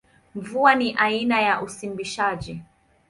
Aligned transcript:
Mvua 0.35 0.75
ni 0.75 0.95
aina 0.97 1.41
ya 1.41 1.61
usimbishaji. 1.61 2.61